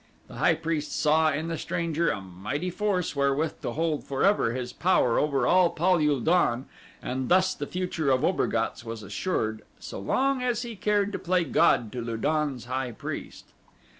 [0.27, 4.73] The high priest saw in the stranger a mighty force wherewith to hold forever his
[4.73, 6.65] power over all Pal ul don
[7.03, 11.43] and thus the future of Obergatz was assured so long as he cared to play
[11.43, 13.45] god to Lu don's high priest.